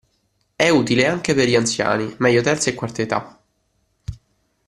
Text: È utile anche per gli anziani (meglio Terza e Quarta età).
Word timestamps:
È 0.55 0.67
utile 0.67 1.05
anche 1.05 1.35
per 1.35 1.47
gli 1.47 1.53
anziani 1.55 2.15
(meglio 2.17 2.41
Terza 2.41 2.71
e 2.71 2.73
Quarta 2.73 3.03
età). 3.03 3.43